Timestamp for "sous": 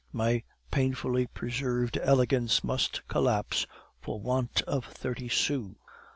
5.29-5.75